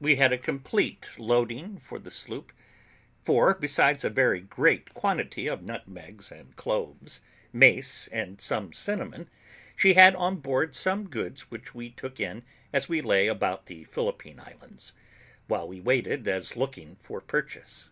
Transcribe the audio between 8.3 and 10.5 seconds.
some cinnamon, she had on